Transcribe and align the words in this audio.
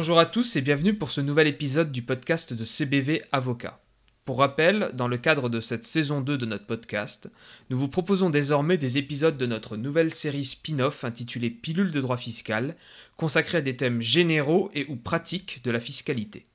Bonjour 0.00 0.18
à 0.18 0.24
tous 0.24 0.56
et 0.56 0.62
bienvenue 0.62 0.94
pour 0.94 1.10
ce 1.10 1.20
nouvel 1.20 1.46
épisode 1.46 1.92
du 1.92 2.00
podcast 2.00 2.54
de 2.54 2.64
CBV 2.64 3.22
Avocat. 3.32 3.82
Pour 4.24 4.38
rappel, 4.38 4.92
dans 4.94 5.08
le 5.08 5.18
cadre 5.18 5.50
de 5.50 5.60
cette 5.60 5.84
saison 5.84 6.22
2 6.22 6.38
de 6.38 6.46
notre 6.46 6.64
podcast, 6.64 7.28
nous 7.68 7.76
vous 7.76 7.88
proposons 7.88 8.30
désormais 8.30 8.78
des 8.78 8.96
épisodes 8.96 9.36
de 9.36 9.44
notre 9.44 9.76
nouvelle 9.76 10.10
série 10.10 10.46
spin-off 10.46 11.04
intitulée 11.04 11.50
Pilule 11.50 11.90
de 11.90 12.00
droit 12.00 12.16
fiscal, 12.16 12.76
consacrée 13.18 13.58
à 13.58 13.60
des 13.60 13.76
thèmes 13.76 14.00
généraux 14.00 14.70
et 14.72 14.86
ou 14.88 14.96
pratiques 14.96 15.62
de 15.64 15.70
la 15.70 15.80
fiscalité. 15.80 16.46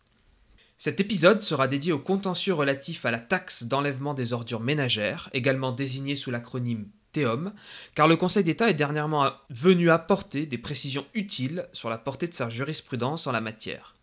Cet 0.80 1.00
épisode 1.00 1.44
sera 1.44 1.68
dédié 1.68 1.94
au 1.94 2.00
contentieux 2.00 2.56
relatif 2.56 3.06
à 3.06 3.12
la 3.12 3.20
taxe 3.20 3.66
d'enlèvement 3.66 4.16
des 4.16 4.34
ordures 4.34 4.60
ménagères, 4.60 5.30
également 5.34 5.72
désignée 5.72 6.16
sous 6.16 6.32
l'acronyme 6.32 6.88
Car 7.94 8.08
le 8.08 8.18
Conseil 8.18 8.44
d'État 8.44 8.70
est 8.70 8.74
dernièrement 8.74 9.32
venu 9.50 9.90
apporter 9.90 10.46
des 10.46 10.58
précisions 10.58 11.06
utiles 11.14 11.68
sur 11.74 11.90
la 11.90 11.98
portée 11.98 12.28
de 12.28 12.34
sa 12.34 12.50
jurisprudence 12.50 13.28
en 13.28 13.32
la 13.32 13.42
matière. 13.42 13.96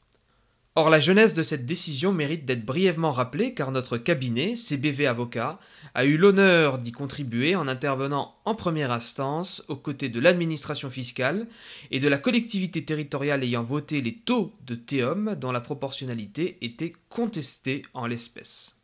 Or, 0.74 0.88
la 0.88 1.00
jeunesse 1.00 1.34
de 1.34 1.42
cette 1.42 1.66
décision 1.66 2.14
mérite 2.14 2.46
d'être 2.46 2.64
brièvement 2.64 3.10
rappelée 3.10 3.52
car 3.52 3.72
notre 3.72 3.98
cabinet, 3.98 4.56
CBV 4.56 5.06
Avocat, 5.06 5.58
a 5.94 6.06
eu 6.06 6.16
l'honneur 6.16 6.78
d'y 6.78 6.92
contribuer 6.92 7.54
en 7.54 7.68
intervenant 7.68 8.36
en 8.46 8.54
première 8.54 8.90
instance 8.90 9.62
aux 9.68 9.76
côtés 9.76 10.08
de 10.08 10.18
l'administration 10.18 10.88
fiscale 10.88 11.46
et 11.90 12.00
de 12.00 12.08
la 12.08 12.16
collectivité 12.16 12.86
territoriale 12.86 13.44
ayant 13.44 13.62
voté 13.62 14.00
les 14.00 14.14
taux 14.14 14.54
de 14.64 14.74
TEOM 14.74 15.34
dont 15.34 15.52
la 15.52 15.60
proportionnalité 15.60 16.56
était 16.62 16.94
contestée 17.10 17.82
en 17.92 18.06
l'espèce. 18.06 18.74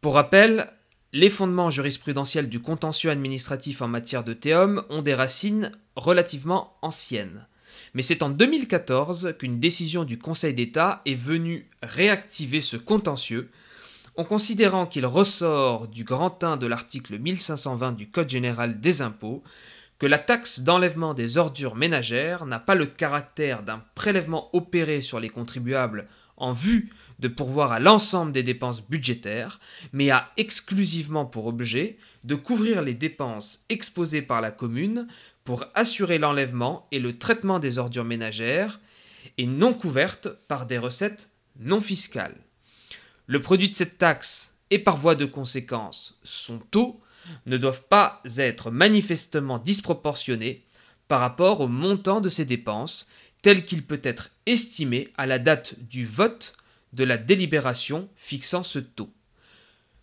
Pour 0.00 0.14
rappel, 0.14 0.70
les 1.12 1.30
fondements 1.30 1.70
jurisprudentiels 1.70 2.48
du 2.48 2.60
contentieux 2.60 3.10
administratif 3.10 3.82
en 3.82 3.88
matière 3.88 4.24
de 4.24 4.32
TEOM 4.32 4.84
ont 4.90 5.02
des 5.02 5.14
racines 5.14 5.72
relativement 5.94 6.76
anciennes. 6.82 7.46
Mais 7.94 8.02
c'est 8.02 8.22
en 8.22 8.30
2014 8.30 9.34
qu'une 9.38 9.60
décision 9.60 10.04
du 10.04 10.18
Conseil 10.18 10.54
d'État 10.54 11.02
est 11.06 11.14
venue 11.14 11.70
réactiver 11.82 12.60
ce 12.60 12.76
contentieux, 12.76 13.50
en 14.16 14.24
considérant 14.24 14.86
qu'il 14.86 15.06
ressort 15.06 15.88
du 15.88 16.04
grand 16.04 16.42
1 16.42 16.56
de 16.56 16.66
l'article 16.66 17.18
1520 17.18 17.92
du 17.92 18.10
Code 18.10 18.28
général 18.28 18.80
des 18.80 19.02
impôts 19.02 19.42
que 19.98 20.06
la 20.06 20.18
taxe 20.18 20.60
d'enlèvement 20.60 21.14
des 21.14 21.38
ordures 21.38 21.74
ménagères 21.74 22.44
n'a 22.44 22.58
pas 22.58 22.74
le 22.74 22.86
caractère 22.86 23.62
d'un 23.62 23.82
prélèvement 23.94 24.50
opéré 24.54 25.00
sur 25.00 25.20
les 25.20 25.30
contribuables 25.30 26.06
en 26.36 26.52
vue 26.52 26.92
de 27.18 27.28
pourvoir 27.28 27.72
à 27.72 27.80
l'ensemble 27.80 28.32
des 28.32 28.42
dépenses 28.42 28.86
budgétaires, 28.86 29.60
mais 29.92 30.10
a 30.10 30.30
exclusivement 30.36 31.24
pour 31.24 31.46
objet 31.46 31.98
de 32.24 32.34
couvrir 32.34 32.82
les 32.82 32.94
dépenses 32.94 33.64
exposées 33.68 34.22
par 34.22 34.40
la 34.40 34.50
commune 34.50 35.06
pour 35.44 35.64
assurer 35.74 36.18
l'enlèvement 36.18 36.86
et 36.90 36.98
le 36.98 37.16
traitement 37.16 37.58
des 37.58 37.78
ordures 37.78 38.04
ménagères 38.04 38.80
et 39.38 39.46
non 39.46 39.72
couvertes 39.72 40.28
par 40.48 40.66
des 40.66 40.78
recettes 40.78 41.30
non 41.58 41.80
fiscales. 41.80 42.36
Le 43.26 43.40
produit 43.40 43.68
de 43.68 43.74
cette 43.74 43.98
taxe 43.98 44.54
et 44.70 44.78
par 44.78 44.96
voie 44.96 45.14
de 45.14 45.24
conséquence 45.24 46.18
son 46.22 46.58
taux 46.58 47.00
ne 47.46 47.56
doivent 47.56 47.84
pas 47.88 48.22
être 48.38 48.70
manifestement 48.70 49.58
disproportionnés 49.58 50.64
par 51.08 51.20
rapport 51.20 51.60
au 51.60 51.68
montant 51.68 52.20
de 52.20 52.28
ces 52.28 52.44
dépenses 52.44 53.08
tel 53.42 53.64
qu'il 53.64 53.84
peut 53.84 54.00
être 54.02 54.30
estimé 54.46 55.12
à 55.16 55.26
la 55.26 55.38
date 55.38 55.76
du 55.78 56.04
vote 56.04 56.54
de 56.92 57.04
la 57.04 57.18
délibération 57.18 58.08
fixant 58.16 58.62
ce 58.62 58.78
taux. 58.78 59.10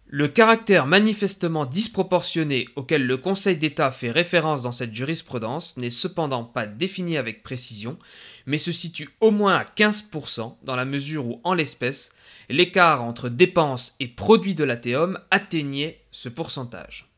Le 0.06 0.28
caractère 0.28 0.86
manifestement 0.86 1.66
disproportionné 1.66 2.68
auquel 2.76 3.08
le 3.08 3.18
Conseil 3.18 3.58
d'État 3.58 3.90
fait 3.90 4.12
référence 4.12 4.62
dans 4.62 4.72
cette 4.72 4.94
jurisprudence 4.94 5.76
n'est 5.78 5.90
cependant 5.90 6.44
pas 6.44 6.68
défini 6.68 7.18
avec 7.18 7.42
précision, 7.42 7.98
mais 8.46 8.60
se 8.60 8.72
situe 8.72 9.10
au 9.22 9.32
moins 9.32 9.56
à 9.56 9.64
15% 9.64 10.58
dans 10.62 10.76
la 10.76 10.86
mesure 10.86 11.26
où, 11.26 11.42
en 11.44 11.56
l'espèce, 11.56 12.12
l'écart 12.48 13.04
entre 13.04 13.28
dépenses 13.28 13.96
et 14.00 14.08
produits 14.08 14.54
de 14.54 14.64
l'ATEOM 14.64 15.18
atteignait 15.32 16.02
ce 16.12 16.30
pourcentage. 16.30 17.10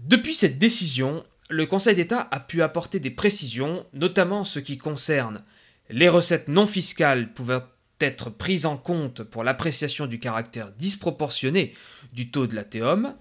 Depuis 0.00 0.34
cette 0.34 0.58
décision, 0.58 1.24
le 1.48 1.64
Conseil 1.64 1.94
d'État 1.94 2.28
a 2.30 2.40
pu 2.40 2.60
apporter 2.60 3.00
des 3.00 3.10
précisions, 3.10 3.86
notamment 3.94 4.40
en 4.40 4.44
ce 4.44 4.58
qui 4.58 4.76
concerne 4.76 5.42
les 5.88 6.08
recettes 6.08 6.48
non 6.48 6.66
fiscales 6.66 7.32
pouvant 7.32 7.62
être 8.00 8.30
prises 8.30 8.66
en 8.66 8.76
compte 8.76 9.22
pour 9.22 9.44
l'appréciation 9.44 10.06
du 10.06 10.18
caractère 10.18 10.72
disproportionné 10.72 11.74
du 12.12 12.30
taux 12.30 12.46
de 12.46 12.54
la 12.54 12.64
TEOM, 12.64 13.14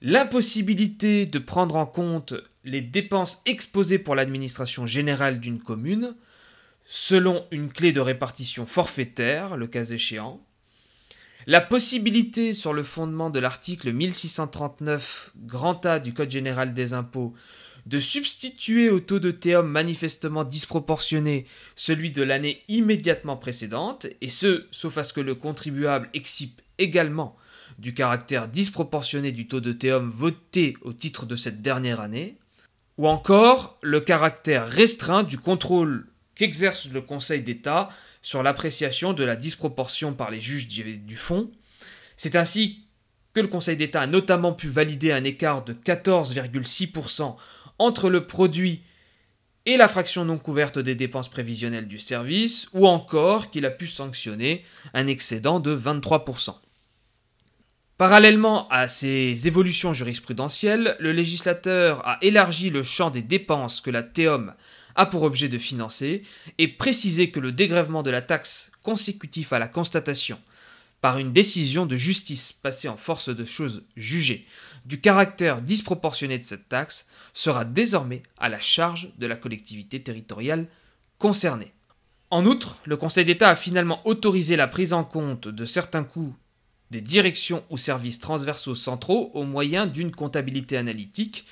l'impossibilité 0.00 1.26
de 1.26 1.38
prendre 1.38 1.76
en 1.76 1.86
compte 1.86 2.34
les 2.64 2.80
dépenses 2.80 3.42
exposées 3.46 3.98
pour 3.98 4.14
l'administration 4.14 4.86
générale 4.86 5.40
d'une 5.40 5.60
commune, 5.60 6.14
selon 6.86 7.46
une 7.50 7.70
clé 7.70 7.92
de 7.92 8.00
répartition 8.00 8.66
forfaitaire, 8.66 9.56
le 9.56 9.66
cas 9.66 9.84
échéant, 9.84 10.44
la 11.46 11.60
possibilité, 11.60 12.54
sur 12.54 12.72
le 12.72 12.82
fondement 12.82 13.28
de 13.28 13.38
l'article 13.38 13.92
1639 13.92 15.32
grand 15.44 15.84
A 15.84 15.98
du 15.98 16.14
Code 16.14 16.30
général 16.30 16.72
des 16.72 16.94
impôts, 16.94 17.34
de 17.86 18.00
substituer 18.00 18.88
au 18.88 19.00
taux 19.00 19.18
de 19.18 19.30
théum 19.30 19.68
manifestement 19.68 20.44
disproportionné 20.44 21.46
celui 21.76 22.12
de 22.12 22.22
l'année 22.22 22.62
immédiatement 22.68 23.36
précédente, 23.36 24.06
et 24.20 24.28
ce, 24.28 24.66
sauf 24.70 24.98
à 24.98 25.04
ce 25.04 25.12
que 25.12 25.20
le 25.20 25.34
contribuable 25.34 26.08
excipe 26.14 26.62
également 26.78 27.36
du 27.78 27.92
caractère 27.92 28.48
disproportionné 28.48 29.32
du 29.32 29.48
taux 29.48 29.60
de 29.60 29.72
théum 29.72 30.10
voté 30.10 30.76
au 30.82 30.92
titre 30.92 31.26
de 31.26 31.36
cette 31.36 31.60
dernière 31.60 32.00
année, 32.00 32.38
ou 32.96 33.08
encore 33.08 33.78
le 33.82 34.00
caractère 34.00 34.68
restreint 34.68 35.24
du 35.24 35.38
contrôle 35.38 36.06
qu'exerce 36.36 36.90
le 36.90 37.00
Conseil 37.00 37.42
d'État 37.42 37.88
sur 38.22 38.42
l'appréciation 38.42 39.12
de 39.12 39.24
la 39.24 39.36
disproportion 39.36 40.14
par 40.14 40.30
les 40.30 40.40
juges 40.40 40.68
du 40.68 41.16
fond. 41.16 41.50
C'est 42.16 42.36
ainsi 42.36 42.84
que 43.34 43.40
le 43.40 43.48
Conseil 43.48 43.76
d'État 43.76 44.02
a 44.02 44.06
notamment 44.06 44.52
pu 44.52 44.68
valider 44.68 45.12
un 45.12 45.24
écart 45.24 45.64
de 45.64 45.74
14,6% 45.74 47.36
entre 47.78 48.10
le 48.10 48.26
produit 48.26 48.82
et 49.66 49.76
la 49.76 49.88
fraction 49.88 50.24
non 50.24 50.38
couverte 50.38 50.78
des 50.78 50.94
dépenses 50.94 51.30
prévisionnelles 51.30 51.88
du 51.88 51.98
service, 51.98 52.68
ou 52.72 52.86
encore 52.86 53.50
qu'il 53.50 53.64
a 53.64 53.70
pu 53.70 53.86
sanctionner 53.86 54.62
un 54.92 55.06
excédent 55.06 55.58
de 55.58 55.74
23%. 55.74 56.54
Parallèlement 57.96 58.68
à 58.68 58.88
ces 58.88 59.46
évolutions 59.46 59.92
jurisprudentielles, 59.92 60.96
le 60.98 61.12
législateur 61.12 62.06
a 62.06 62.18
élargi 62.22 62.70
le 62.70 62.82
champ 62.82 63.10
des 63.10 63.22
dépenses 63.22 63.80
que 63.80 63.90
la 63.90 64.02
TEOM 64.02 64.52
a 64.96 65.06
pour 65.06 65.22
objet 65.22 65.48
de 65.48 65.58
financer 65.58 66.22
et 66.58 66.68
précisé 66.68 67.30
que 67.30 67.40
le 67.40 67.52
dégrèvement 67.52 68.02
de 68.02 68.10
la 68.10 68.20
taxe 68.20 68.72
consécutif 68.82 69.52
à 69.52 69.58
la 69.58 69.68
constatation 69.68 70.38
par 71.04 71.18
une 71.18 71.34
décision 71.34 71.84
de 71.84 71.98
justice 71.98 72.54
passée 72.54 72.88
en 72.88 72.96
force 72.96 73.28
de 73.28 73.44
choses 73.44 73.82
jugées 73.94 74.46
du 74.86 75.02
caractère 75.02 75.60
disproportionné 75.60 76.38
de 76.38 76.44
cette 76.44 76.70
taxe 76.70 77.06
sera 77.34 77.66
désormais 77.66 78.22
à 78.38 78.48
la 78.48 78.58
charge 78.58 79.10
de 79.18 79.26
la 79.26 79.36
collectivité 79.36 80.02
territoriale 80.02 80.66
concernée. 81.18 81.74
En 82.30 82.46
outre, 82.46 82.78
le 82.86 82.96
Conseil 82.96 83.26
d'État 83.26 83.50
a 83.50 83.54
finalement 83.54 84.00
autorisé 84.06 84.56
la 84.56 84.66
prise 84.66 84.94
en 84.94 85.04
compte 85.04 85.46
de 85.46 85.66
certains 85.66 86.04
coûts 86.04 86.34
des 86.90 87.02
directions 87.02 87.64
ou 87.68 87.76
services 87.76 88.18
transversaux 88.18 88.74
centraux 88.74 89.30
au 89.34 89.44
moyen 89.44 89.86
d'une 89.86 90.10
comptabilité 90.10 90.78
analytique 90.78 91.44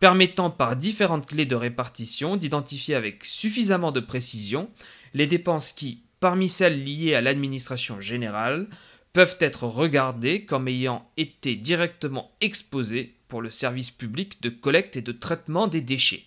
permettant 0.00 0.48
par 0.48 0.76
différentes 0.76 1.26
clés 1.26 1.44
de 1.44 1.56
répartition 1.56 2.38
d'identifier 2.38 2.94
avec 2.94 3.26
suffisamment 3.26 3.92
de 3.92 4.00
précision 4.00 4.70
les 5.12 5.26
dépenses 5.26 5.72
qui, 5.72 6.00
parmi 6.20 6.48
celles 6.48 6.82
liées 6.82 7.14
à 7.14 7.20
l'administration 7.20 8.00
générale, 8.00 8.66
peuvent 9.14 9.38
être 9.40 9.64
regardées 9.64 10.44
comme 10.44 10.68
ayant 10.68 11.08
été 11.16 11.54
directement 11.56 12.30
exposées 12.42 13.14
pour 13.28 13.40
le 13.40 13.48
service 13.48 13.90
public 13.90 14.42
de 14.42 14.50
collecte 14.50 14.98
et 14.98 15.02
de 15.02 15.12
traitement 15.12 15.66
des 15.66 15.80
déchets. 15.80 16.24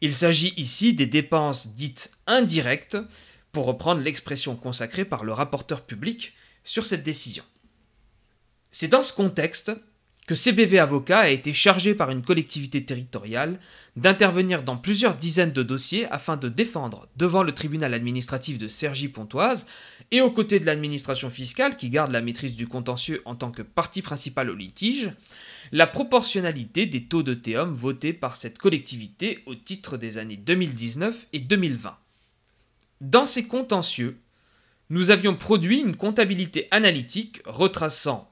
Il 0.00 0.14
s'agit 0.14 0.54
ici 0.56 0.94
des 0.94 1.06
dépenses 1.06 1.74
dites 1.74 2.12
indirectes, 2.26 2.96
pour 3.54 3.66
reprendre 3.66 4.02
l'expression 4.02 4.56
consacrée 4.56 5.06
par 5.06 5.24
le 5.24 5.32
rapporteur 5.32 5.82
public 5.82 6.34
sur 6.64 6.84
cette 6.84 7.04
décision. 7.04 7.44
C'est 8.70 8.88
dans 8.88 9.02
ce 9.02 9.12
contexte 9.12 9.72
que 10.26 10.34
CBV 10.34 10.78
Avocat 10.78 11.20
a 11.20 11.28
été 11.28 11.52
chargé 11.52 11.94
par 11.94 12.10
une 12.10 12.22
collectivité 12.22 12.84
territoriale 12.84 13.60
d'intervenir 13.96 14.62
dans 14.62 14.76
plusieurs 14.76 15.14
dizaines 15.14 15.52
de 15.52 15.62
dossiers 15.62 16.06
afin 16.10 16.36
de 16.36 16.48
défendre 16.48 17.06
devant 17.16 17.42
le 17.42 17.52
tribunal 17.52 17.94
administratif 17.94 18.58
de 18.58 18.66
Cergy-Pontoise 18.66 19.66
et 20.10 20.20
aux 20.20 20.30
côtés 20.30 20.60
de 20.60 20.66
l'administration 20.66 21.30
fiscale 21.30 21.76
qui 21.76 21.88
garde 21.88 22.12
la 22.12 22.20
maîtrise 22.20 22.54
du 22.54 22.66
contentieux 22.66 23.22
en 23.24 23.34
tant 23.34 23.50
que 23.50 23.62
partie 23.62 24.02
principale 24.02 24.50
au 24.50 24.54
litige, 24.54 25.12
la 25.72 25.86
proportionnalité 25.86 26.86
des 26.86 27.04
taux 27.04 27.22
de 27.22 27.34
théum 27.34 27.74
votés 27.74 28.12
par 28.12 28.36
cette 28.36 28.58
collectivité 28.58 29.40
au 29.46 29.54
titre 29.54 29.96
des 29.96 30.18
années 30.18 30.36
2019 30.36 31.26
et 31.32 31.40
2020. 31.40 31.96
Dans 33.00 33.26
ces 33.26 33.46
contentieux, 33.46 34.18
nous 34.90 35.10
avions 35.10 35.36
produit 35.36 35.80
une 35.80 35.96
comptabilité 35.96 36.68
analytique 36.70 37.40
retraçant 37.46 38.30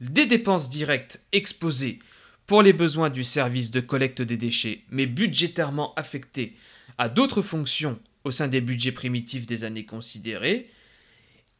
des 0.00 0.26
dépenses 0.26 0.70
directes 0.70 1.22
exposées 1.32 2.00
pour 2.46 2.62
les 2.62 2.72
besoins 2.72 3.10
du 3.10 3.22
service 3.22 3.70
de 3.70 3.80
collecte 3.80 4.20
des 4.20 4.36
déchets, 4.36 4.82
mais 4.90 5.06
budgétairement 5.06 5.94
affectées 5.94 6.56
à 6.98 7.08
d'autres 7.08 7.42
fonctions 7.42 7.98
au 8.24 8.30
sein 8.30 8.48
des 8.48 8.60
budgets 8.60 8.92
primitifs 8.92 9.46
des 9.46 9.64
années 9.64 9.84
considérées, 9.84 10.68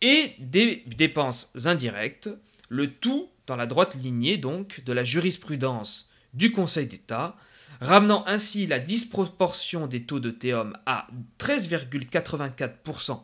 et 0.03 0.35
des 0.39 0.85
dépenses 0.87 1.51
indirectes, 1.65 2.29
le 2.69 2.93
tout 2.93 3.29
dans 3.47 3.57
la 3.57 3.67
droite 3.67 3.95
lignée 3.95 4.37
donc 4.37 4.83
de 4.85 4.93
la 4.93 5.05
jurisprudence 5.05 6.11
du 6.35 6.53
Conseil 6.53 6.87
d'État, 6.87 7.37
ramenant 7.81 8.25
ainsi 8.27 8.67
la 8.67 8.79
disproportion 8.79 9.87
des 9.87 10.05
taux 10.05 10.21
de 10.21 10.31
théum 10.31 10.77
à 10.87 11.07
13,84% 11.39 13.23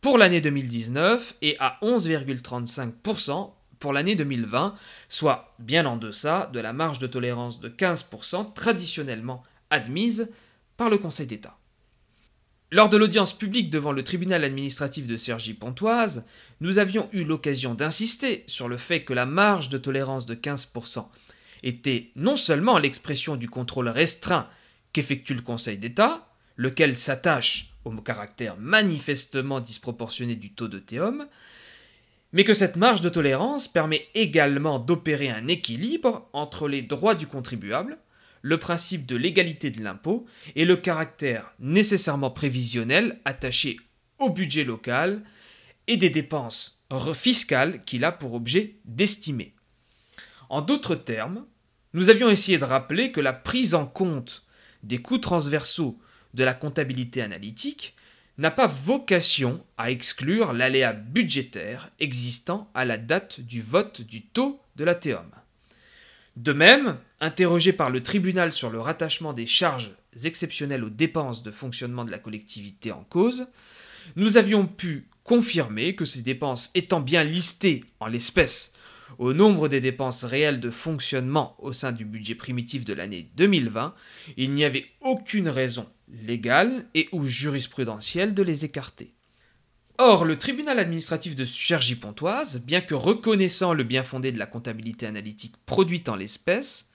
pour 0.00 0.18
l'année 0.18 0.40
2019 0.40 1.36
et 1.42 1.56
à 1.58 1.78
11,35% 1.82 3.52
pour 3.78 3.92
l'année 3.92 4.14
2020, 4.14 4.74
soit 5.08 5.54
bien 5.58 5.86
en 5.86 5.96
deçà 5.96 6.50
de 6.52 6.60
la 6.60 6.72
marge 6.72 6.98
de 6.98 7.06
tolérance 7.06 7.60
de 7.60 7.68
15% 7.68 8.52
traditionnellement 8.54 9.42
admise 9.70 10.28
par 10.76 10.88
le 10.88 10.98
Conseil 10.98 11.26
d'État. 11.26 11.56
Lors 12.72 12.88
de 12.88 12.96
l'audience 12.96 13.34
publique 13.34 13.68
devant 13.68 13.92
le 13.92 14.02
tribunal 14.02 14.44
administratif 14.44 15.06
de 15.06 15.18
Cergy-Pontoise, 15.18 16.24
nous 16.62 16.78
avions 16.78 17.06
eu 17.12 17.22
l'occasion 17.22 17.74
d'insister 17.74 18.44
sur 18.46 18.66
le 18.66 18.78
fait 18.78 19.04
que 19.04 19.12
la 19.12 19.26
marge 19.26 19.68
de 19.68 19.76
tolérance 19.76 20.24
de 20.24 20.34
15% 20.34 21.06
était 21.64 22.08
non 22.16 22.38
seulement 22.38 22.78
l'expression 22.78 23.36
du 23.36 23.46
contrôle 23.46 23.90
restreint 23.90 24.48
qu'effectue 24.94 25.34
le 25.34 25.42
Conseil 25.42 25.76
d'État, 25.76 26.26
lequel 26.56 26.96
s'attache 26.96 27.74
au 27.84 27.90
caractère 27.90 28.56
manifestement 28.56 29.60
disproportionné 29.60 30.34
du 30.34 30.54
taux 30.54 30.68
de 30.68 30.78
théum, 30.78 31.26
mais 32.32 32.44
que 32.44 32.54
cette 32.54 32.76
marge 32.76 33.02
de 33.02 33.10
tolérance 33.10 33.68
permet 33.68 34.06
également 34.14 34.78
d'opérer 34.78 35.28
un 35.28 35.46
équilibre 35.46 36.26
entre 36.32 36.68
les 36.68 36.80
droits 36.80 37.16
du 37.16 37.26
contribuable, 37.26 37.98
le 38.42 38.58
principe 38.58 39.06
de 39.06 39.16
l'égalité 39.16 39.70
de 39.70 39.82
l'impôt 39.82 40.26
et 40.54 40.64
le 40.64 40.76
caractère 40.76 41.52
nécessairement 41.58 42.30
prévisionnel 42.30 43.20
attaché 43.24 43.78
au 44.18 44.30
budget 44.30 44.64
local 44.64 45.22
et 45.86 45.96
des 45.96 46.10
dépenses 46.10 46.84
fiscales 47.14 47.80
qu'il 47.82 48.04
a 48.04 48.12
pour 48.12 48.34
objet 48.34 48.76
d'estimer. 48.84 49.54
En 50.50 50.60
d'autres 50.60 50.96
termes, 50.96 51.46
nous 51.94 52.10
avions 52.10 52.28
essayé 52.28 52.58
de 52.58 52.64
rappeler 52.64 53.12
que 53.12 53.20
la 53.20 53.32
prise 53.32 53.74
en 53.74 53.86
compte 53.86 54.44
des 54.82 54.98
coûts 54.98 55.18
transversaux 55.18 55.98
de 56.34 56.44
la 56.44 56.54
comptabilité 56.54 57.22
analytique 57.22 57.94
n'a 58.38 58.50
pas 58.50 58.66
vocation 58.66 59.64
à 59.76 59.90
exclure 59.90 60.52
l'aléa 60.52 60.92
budgétaire 60.92 61.90
existant 62.00 62.70
à 62.74 62.84
la 62.84 62.96
date 62.96 63.40
du 63.40 63.60
vote 63.60 64.00
du 64.00 64.22
taux 64.22 64.60
de 64.76 64.84
la 64.84 64.94
TEOM. 64.94 65.30
De 66.36 66.52
même, 66.52 66.96
interrogé 67.20 67.72
par 67.72 67.90
le 67.90 68.02
tribunal 68.02 68.52
sur 68.52 68.70
le 68.70 68.80
rattachement 68.80 69.32
des 69.32 69.46
charges 69.46 69.92
exceptionnelles 70.24 70.84
aux 70.84 70.90
dépenses 70.90 71.42
de 71.42 71.50
fonctionnement 71.50 72.04
de 72.04 72.10
la 72.10 72.18
collectivité 72.18 72.92
en 72.92 73.04
cause, 73.04 73.46
nous 74.16 74.36
avions 74.36 74.66
pu 74.66 75.08
confirmer 75.24 75.94
que 75.94 76.04
ces 76.04 76.22
dépenses 76.22 76.70
étant 76.74 77.00
bien 77.00 77.22
listées 77.22 77.84
en 78.00 78.06
l'espèce 78.06 78.72
au 79.18 79.32
nombre 79.32 79.68
des 79.68 79.80
dépenses 79.80 80.24
réelles 80.24 80.60
de 80.60 80.70
fonctionnement 80.70 81.56
au 81.58 81.72
sein 81.72 81.92
du 81.92 82.04
budget 82.04 82.34
primitif 82.34 82.84
de 82.84 82.94
l'année 82.94 83.30
2020, 83.36 83.94
il 84.36 84.52
n'y 84.52 84.64
avait 84.64 84.86
aucune 85.00 85.48
raison 85.48 85.86
légale 86.08 86.86
et 86.94 87.08
ou 87.12 87.26
jurisprudentielle 87.26 88.34
de 88.34 88.42
les 88.42 88.64
écarter. 88.64 89.12
Or, 90.04 90.24
le 90.24 90.36
tribunal 90.36 90.80
administratif 90.80 91.36
de 91.36 91.44
Cergy-Pontoise, 91.44 92.60
bien 92.64 92.80
que 92.80 92.96
reconnaissant 92.96 93.72
le 93.72 93.84
bien 93.84 94.02
fondé 94.02 94.32
de 94.32 94.38
la 94.40 94.46
comptabilité 94.46 95.06
analytique 95.06 95.54
produite 95.64 96.08
en 96.08 96.16
l'espèce, 96.16 96.90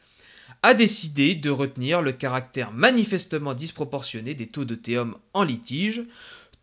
a 0.61 0.73
décidé 0.73 1.33
de 1.33 1.49
retenir 1.49 2.01
le 2.01 2.11
caractère 2.11 2.73
manifestement 2.73 3.53
disproportionné 3.53 4.33
des 4.33 4.47
taux 4.47 4.65
de 4.65 4.75
théum 4.75 5.15
en 5.33 5.43
litige, 5.43 6.03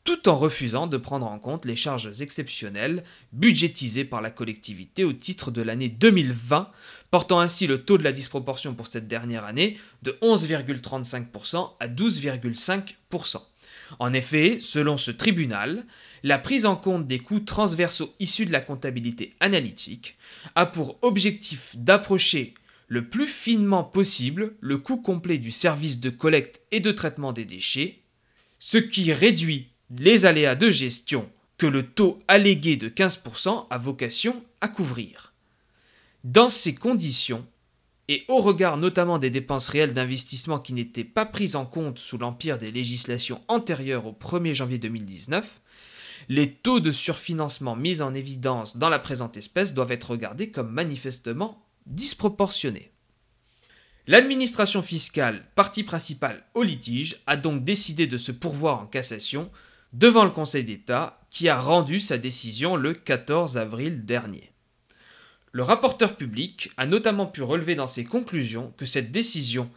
tout 0.05 0.29
en 0.29 0.37
refusant 0.37 0.87
de 0.87 0.99
prendre 0.99 1.27
en 1.27 1.39
compte 1.39 1.65
les 1.65 1.77
charges 1.77 2.21
exceptionnelles 2.21 3.05
budgétisées 3.33 4.05
par 4.05 4.21
la 4.21 4.31
collectivité 4.31 5.03
au 5.03 5.15
titre 5.15 5.51
de 5.51 5.63
l'année 5.63 5.89
2020, 5.89 6.71
portant 7.11 7.41
ainsi 7.41 7.67
le 7.67 7.87
taux 7.87 7.97
de 7.97 8.05
la 8.05 8.13
disproportion 8.13 8.75
pour 8.75 8.87
cette 8.87 9.09
dernière 9.09 9.47
année 9.47 9.79
de 10.03 10.19
11,35% 10.21 11.71
à 11.81 11.89
12,5%. 11.89 13.41
En 13.99 14.13
effet, 14.13 14.59
selon 14.61 14.97
ce 14.97 15.11
tribunal, 15.11 15.85
la 16.23 16.39
prise 16.39 16.67
en 16.67 16.77
compte 16.77 17.07
des 17.07 17.19
coûts 17.19 17.41
transversaux 17.41 18.15
issus 18.19 18.47
de 18.47 18.53
la 18.53 18.61
comptabilité 18.61 19.35
analytique 19.41 20.17
a 20.55 20.67
pour 20.67 20.99
objectif 21.03 21.75
d'approcher 21.77 22.55
le 22.89 23.09
plus 23.09 23.27
finement 23.27 23.85
possible 23.85 24.55
le 24.61 24.79
coût 24.79 24.99
complet 24.99 25.39
du 25.39 25.51
service 25.51 26.01
de 26.01 26.11
collecte 26.11 26.61
et 26.71 26.81
de 26.81 26.93
traitement 26.93 27.33
des 27.33 27.45
déchets, 27.45 28.01
ce 28.59 28.79
qui 28.79 29.13
réduit 29.13 29.69
les 29.99 30.27
aléas 30.27 30.55
de 30.55 30.71
gestion 30.71 31.29
que 31.59 31.67
le 31.67 31.87
taux 31.87 32.19
allégué 32.29 32.77
de 32.77 32.89
15% 32.89 33.67
a 33.71 33.79
vocation 33.79 34.43
à 34.61 34.69
couvrir. 34.69 35.33
Dans 36.25 36.49
ces 36.49 36.75
conditions, 36.75 37.47
et 38.09 38.25
au 38.29 38.39
regard 38.39 38.77
notamment 38.77 39.19
des 39.19 39.31
dépenses 39.31 39.69
réelles 39.69 39.95
d'investissement 39.95 40.59
qui 40.59 40.75
n'étaient 40.75 41.05
pas 41.05 41.27
prises 41.27 41.57
en 41.57 41.67
compte 41.67 41.99
sous 41.99 42.19
l'empire 42.19 42.59
des 42.59 42.71
législations 42.71 43.41
antérieures 43.49 44.07
au 44.07 44.13
1er 44.13 44.55
janvier 44.55 44.79
2019, 44.79 45.61
les 46.29 46.51
taux 46.51 46.81
de 46.81 46.93
surfinancement 46.93 47.77
mis 47.77 48.03
en 48.03 48.15
évidence 48.15 48.77
dans 48.77 48.89
la 48.89 48.99
présente 48.99 49.37
espèce 49.37 49.75
doivent 49.75 49.93
être 49.93 50.11
regardés 50.11 50.51
comme 50.51 50.71
manifestement 50.71 51.67
disproportionnés. 51.87 52.91
L'administration 54.07 54.83
fiscale, 54.83 55.47
partie 55.55 55.83
principale 55.83 56.45
au 56.55 56.63
litige, 56.63 57.23
a 57.27 57.37
donc 57.37 57.65
décidé 57.65 58.07
de 58.07 58.19
se 58.19 58.33
pourvoir 58.33 58.81
en 58.81 58.87
cassation 58.87 59.51
devant 59.95 60.25
le 60.25 60.31
Conseil 60.31 60.65
d'État 60.65 61.21
qui 61.31 61.49
a 61.49 61.59
rendu 61.59 62.01
sa 62.01 62.19
décision 62.19 62.77
le 62.77 62.93
14 62.95 63.57
avril 63.57 64.05
dernier. 64.05 64.54
Le 65.55 65.63
rapporteur 65.63 66.17
public 66.17 66.73
a 66.77 66.85
notamment 66.85 67.27
pu 67.27 67.41
relever 67.41 67.77
dans 67.77 67.87
ses 67.87 68.05
conclusions 68.05 68.75
que 68.77 68.87
cette 68.87 69.13
décision 69.13 69.71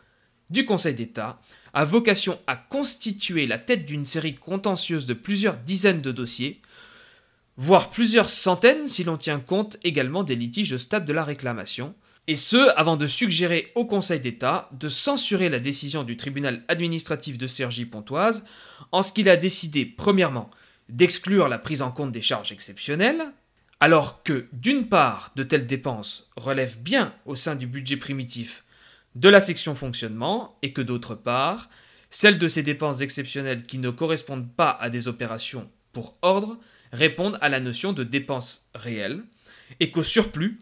du 0.49 0.65
Conseil 0.65 0.95
d'État 0.95 1.39
a 1.71 1.85
vocation 1.85 2.39
à 2.47 2.55
constituer 2.55 3.45
la 3.45 3.59
tête 3.59 3.85
d'une 3.85 4.03
série 4.03 4.33
contentieuse 4.33 5.05
de 5.05 5.13
plusieurs 5.13 5.57
dizaines 5.57 6.01
de 6.01 6.11
dossiers, 6.11 6.63
voire 7.57 7.91
plusieurs 7.91 8.29
centaines 8.29 8.87
si 8.87 9.03
l'on 9.03 9.17
tient 9.17 9.39
compte 9.39 9.77
également 9.83 10.23
des 10.23 10.35
litiges 10.35 10.73
au 10.73 10.79
stade 10.79 11.05
de 11.05 11.13
la 11.13 11.23
réclamation, 11.23 11.93
et 12.25 12.37
ce 12.37 12.75
avant 12.75 12.97
de 12.97 13.05
suggérer 13.05 13.71
au 13.75 13.85
Conseil 13.85 14.19
d'État 14.19 14.71
de 14.71 14.89
censurer 14.89 15.47
la 15.47 15.59
décision 15.59 16.03
du 16.03 16.17
tribunal 16.17 16.65
administratif 16.69 17.37
de 17.37 17.45
Cergy-Pontoise 17.45 18.45
en 18.91 19.03
ce 19.03 19.11
qu'il 19.11 19.29
a 19.29 19.37
décidé, 19.37 19.85
premièrement, 19.85 20.49
d'exclure 20.89 21.47
la 21.47 21.59
prise 21.59 21.83
en 21.83 21.91
compte 21.91 22.11
des 22.11 22.21
charges 22.21 22.51
exceptionnelles, 22.51 23.31
alors 23.79 24.23
que, 24.23 24.47
d'une 24.53 24.89
part, 24.89 25.31
de 25.35 25.43
telles 25.43 25.67
dépenses 25.67 26.29
relèvent 26.35 26.79
bien 26.79 27.13
au 27.25 27.35
sein 27.35 27.55
du 27.55 27.67
budget 27.67 27.97
primitif 27.97 28.63
de 29.15 29.29
la 29.29 29.39
section 29.39 29.73
fonctionnement, 29.73 30.57
et 30.61 30.73
que 30.73 30.81
d'autre 30.81 31.15
part, 31.15 31.69
celles 32.11 32.37
de 32.37 32.47
ces 32.47 32.61
dépenses 32.61 33.01
exceptionnelles 33.01 33.63
qui 33.63 33.79
ne 33.79 33.89
correspondent 33.89 34.51
pas 34.51 34.69
à 34.69 34.89
des 34.89 35.07
opérations 35.07 35.69
pour 35.91 36.17
ordre 36.21 36.59
répondent 36.91 37.39
à 37.41 37.49
la 37.49 37.59
notion 37.59 37.93
de 37.93 38.03
dépenses 38.03 38.69
réelles, 38.75 39.23
et 39.79 39.91
qu'au 39.91 40.03
surplus, 40.03 40.59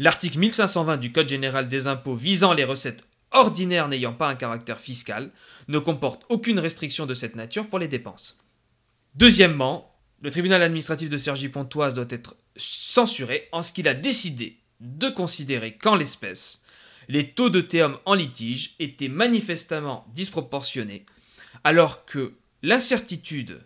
L'article 0.00 0.38
1520 0.38 0.96
du 0.96 1.12
Code 1.12 1.28
général 1.28 1.68
des 1.68 1.86
impôts 1.86 2.14
visant 2.14 2.54
les 2.54 2.64
recettes 2.64 3.04
ordinaires 3.32 3.86
n'ayant 3.86 4.14
pas 4.14 4.30
un 4.30 4.34
caractère 4.34 4.80
fiscal 4.80 5.30
ne 5.68 5.78
comporte 5.78 6.24
aucune 6.30 6.58
restriction 6.58 7.04
de 7.04 7.12
cette 7.12 7.36
nature 7.36 7.68
pour 7.68 7.78
les 7.78 7.86
dépenses. 7.86 8.38
Deuxièmement, 9.14 9.94
le 10.22 10.30
tribunal 10.30 10.62
administratif 10.62 11.10
de 11.10 11.18
Cergy-Pontoise 11.18 11.94
doit 11.94 12.06
être 12.08 12.34
censuré 12.60 13.48
en 13.52 13.62
ce 13.62 13.72
qu'il 13.72 13.88
a 13.88 13.94
décidé 13.94 14.58
de 14.80 15.08
considérer 15.08 15.76
qu'en 15.76 15.96
l'espèce, 15.96 16.62
les 17.08 17.30
taux 17.30 17.50
de 17.50 17.60
théum 17.60 17.98
en 18.04 18.14
litige 18.14 18.74
étaient 18.78 19.08
manifestement 19.08 20.06
disproportionnés, 20.14 21.04
alors 21.64 22.04
que 22.04 22.34
l'incertitude, 22.62 23.60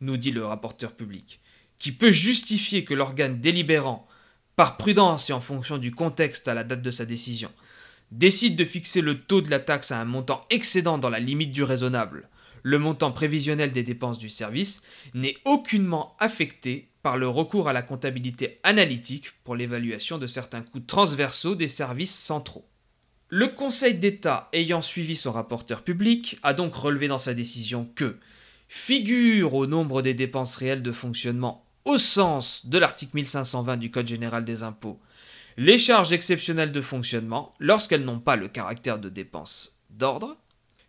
nous 0.00 0.16
dit 0.16 0.30
le 0.30 0.44
rapporteur 0.44 0.92
public, 0.92 1.40
qui 1.78 1.92
peut 1.92 2.10
justifier 2.10 2.84
que 2.84 2.94
l'organe 2.94 3.40
délibérant 3.40 4.08
par 4.56 4.76
prudence 4.76 5.30
et 5.30 5.32
en 5.32 5.40
fonction 5.40 5.78
du 5.78 5.94
contexte 5.94 6.48
à 6.48 6.54
la 6.54 6.64
date 6.64 6.82
de 6.82 6.90
sa 6.90 7.04
décision, 7.04 7.52
décide 8.10 8.56
de 8.56 8.64
fixer 8.64 9.00
le 9.00 9.20
taux 9.20 9.42
de 9.42 9.50
la 9.50 9.60
taxe 9.60 9.92
à 9.92 10.00
un 10.00 10.04
montant 10.04 10.44
excédant 10.50 10.98
dans 10.98 11.10
la 11.10 11.20
limite 11.20 11.52
du 11.52 11.62
raisonnable, 11.62 12.28
le 12.66 12.80
montant 12.80 13.12
prévisionnel 13.12 13.70
des 13.70 13.84
dépenses 13.84 14.18
du 14.18 14.28
service 14.28 14.82
n'est 15.14 15.36
aucunement 15.44 16.16
affecté 16.18 16.88
par 17.00 17.16
le 17.16 17.28
recours 17.28 17.68
à 17.68 17.72
la 17.72 17.80
comptabilité 17.80 18.56
analytique 18.64 19.30
pour 19.44 19.54
l'évaluation 19.54 20.18
de 20.18 20.26
certains 20.26 20.62
coûts 20.62 20.80
transversaux 20.80 21.54
des 21.54 21.68
services 21.68 22.18
centraux. 22.18 22.68
Le 23.28 23.46
Conseil 23.46 23.94
d'État 23.94 24.48
ayant 24.52 24.82
suivi 24.82 25.14
son 25.14 25.30
rapporteur 25.30 25.84
public 25.84 26.40
a 26.42 26.54
donc 26.54 26.74
relevé 26.74 27.06
dans 27.06 27.18
sa 27.18 27.34
décision 27.34 27.88
que 27.94 28.18
figure 28.66 29.54
au 29.54 29.68
nombre 29.68 30.02
des 30.02 30.14
dépenses 30.14 30.56
réelles 30.56 30.82
de 30.82 30.90
fonctionnement 30.90 31.64
au 31.84 31.98
sens 31.98 32.66
de 32.66 32.78
l'article 32.78 33.14
1520 33.14 33.76
du 33.76 33.92
Code 33.92 34.08
général 34.08 34.44
des 34.44 34.64
impôts, 34.64 34.98
les 35.56 35.78
charges 35.78 36.12
exceptionnelles 36.12 36.72
de 36.72 36.80
fonctionnement 36.80 37.54
lorsqu'elles 37.60 38.04
n'ont 38.04 38.18
pas 38.18 38.34
le 38.34 38.48
caractère 38.48 38.98
de 38.98 39.08
dépenses 39.08 39.78
d'ordre, 39.90 40.36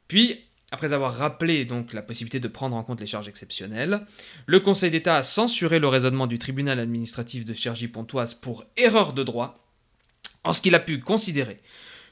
puis 0.07 0.46
Après 0.71 0.91
avoir 0.91 1.15
rappelé 1.15 1.63
donc 1.63 1.93
la 1.93 2.01
possibilité 2.01 2.41
de 2.41 2.47
prendre 2.50 2.75
en 2.75 2.83
compte 2.83 3.00
les 3.00 3.05
charges 3.05 3.29
exceptionnelles, 3.29 4.01
le 4.47 4.59
Conseil 4.59 4.91
d'État 4.91 5.15
a 5.15 5.24
censuré 5.24 5.79
le 5.79 5.88
raisonnement 5.88 6.27
du 6.27 6.39
tribunal 6.39 6.79
administratif 6.79 7.45
de 7.45 7.53
Cergy-Pontoise 7.53 8.33
pour 8.33 8.65
erreur 8.75 9.13
de 9.13 9.24
droit, 9.24 9.65
en 10.43 10.51
ce 10.51 10.62
qu'il 10.62 10.75
a 10.75 10.79
pu 10.79 11.00
considérer 11.00 11.55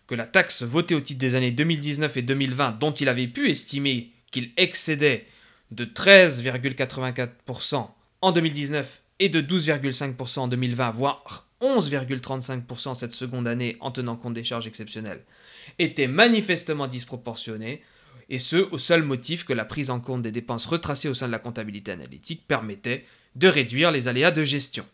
que 0.07 0.15
la 0.15 0.25
taxe 0.25 0.63
votée 0.63 0.95
au 0.95 1.01
titre 1.01 1.19
des 1.19 1.35
années 1.35 1.51
2019 1.51 2.15
et 2.15 2.21
2020, 2.21 2.79
dont 2.79 2.93
il 2.93 3.09
avait 3.09 3.27
pu 3.27 3.49
estimer 3.49 4.13
qu'il 4.31 4.51
excédait 4.55 5.25
de 5.71 5.83
13,84% 5.83 7.89
en 8.21 8.31
2019 8.31 9.01
et 9.19 9.29
de 9.29 9.41
12,5% 9.41 10.39
en 10.39 10.47
2020, 10.47 10.91
voire 10.91 11.47
11,35% 11.61 12.95
cette 12.95 13.13
seconde 13.13 13.47
année 13.47 13.77
en 13.79 13.91
tenant 13.91 14.15
compte 14.15 14.33
des 14.33 14.43
charges 14.43 14.67
exceptionnelles, 14.67 15.23
était 15.79 16.07
manifestement 16.07 16.87
disproportionnée 16.87 17.81
et 18.29 18.39
ce 18.39 18.57
au 18.71 18.77
seul 18.77 19.03
motif 19.03 19.45
que 19.45 19.53
la 19.53 19.65
prise 19.65 19.89
en 19.89 19.99
compte 19.99 20.21
des 20.21 20.31
dépenses 20.31 20.65
retracées 20.65 21.09
au 21.09 21.13
sein 21.13 21.27
de 21.27 21.31
la 21.31 21.39
comptabilité 21.39 21.91
analytique 21.91 22.47
permettait 22.47 23.05
de 23.35 23.47
réduire 23.47 23.91
les 23.91 24.07
aléas 24.07 24.31
de 24.31 24.43
gestion. 24.43 24.85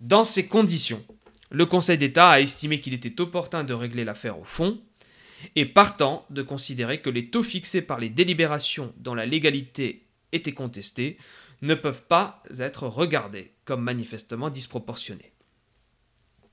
Dans 0.00 0.24
ces 0.24 0.46
conditions, 0.46 1.04
le 1.50 1.66
Conseil 1.66 1.98
d'État 1.98 2.30
a 2.30 2.40
estimé 2.40 2.80
qu'il 2.80 2.94
était 2.94 3.20
opportun 3.20 3.64
de 3.64 3.74
régler 3.74 4.04
l'affaire 4.04 4.38
au 4.38 4.44
fond, 4.44 4.80
et 5.56 5.66
partant 5.66 6.26
de 6.30 6.42
considérer 6.42 7.00
que 7.00 7.10
les 7.10 7.30
taux 7.30 7.42
fixés 7.42 7.82
par 7.82 7.98
les 7.98 8.08
délibérations 8.08 8.92
dont 8.98 9.14
la 9.14 9.26
légalité 9.26 10.06
était 10.32 10.52
contestée 10.52 11.18
ne 11.62 11.74
peuvent 11.74 12.02
pas 12.02 12.42
être 12.58 12.86
regardés 12.86 13.52
comme 13.64 13.82
manifestement 13.82 14.50
disproportionnés. 14.50 15.32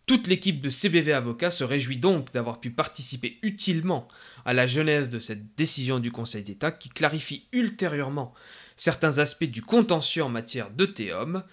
Toute 0.07 0.27
l'équipe 0.27 0.61
de 0.61 0.69
CBV 0.69 1.11
Avocats 1.11 1.51
se 1.51 1.65
réjouit 1.65 1.97
donc 1.97 2.31
d'avoir 2.31 2.61
pu 2.61 2.69
participer 2.69 3.37
utilement 3.41 4.07
à 4.45 4.53
la 4.53 4.65
genèse 4.65 5.09
de 5.09 5.19
cette 5.19 5.53
décision 5.57 5.99
du 5.99 6.13
Conseil 6.13 6.43
d'État 6.43 6.71
qui 6.71 6.87
clarifie 6.87 7.45
ultérieurement 7.51 8.33
certains 8.77 9.17
aspects 9.17 9.43
du 9.43 9.61
contentieux 9.61 10.23
en 10.23 10.29
matière 10.29 10.71
de 10.71 10.85
théum 10.85 11.43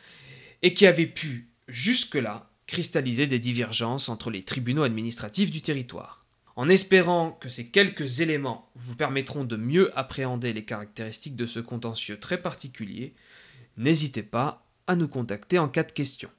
et 0.62 0.73
qui 0.73 0.87
avait 0.87 1.08
pu, 1.08 1.49
jusque-là, 1.66 2.49
cristalliser 2.68 3.26
des 3.26 3.40
divergences 3.40 4.08
entre 4.08 4.30
les 4.30 4.44
tribunaux 4.44 4.84
administratifs 4.84 5.50
du 5.50 5.61
territoire. 5.61 6.25
En 6.54 6.68
espérant 6.68 7.32
que 7.32 7.49
ces 7.49 7.66
quelques 7.66 8.20
éléments 8.20 8.70
vous 8.76 8.94
permettront 8.94 9.42
de 9.42 9.56
mieux 9.56 9.90
appréhender 9.99 10.52
les 10.52 10.64
caractéristiques 10.64 11.34
de 11.34 11.46
ce 11.46 11.58
contentieux 11.58 12.20
très 12.20 12.40
particulier, 12.40 13.14
n'hésitez 13.78 14.23
pas 14.23 14.64
à 14.87 14.94
nous 14.94 15.08
contacter 15.08 15.58
en 15.58 15.68
cas 15.68 15.82
de 15.82 15.90
questions. 15.90 16.30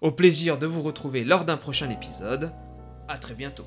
Au 0.00 0.12
plaisir 0.12 0.56
de 0.58 0.66
vous 0.66 0.80
retrouver 0.80 1.24
lors 1.24 1.44
d'un 1.44 1.58
prochain 1.58 1.90
épisode. 1.90 2.52
A 3.06 3.18
très 3.18 3.34
bientôt. 3.34 3.66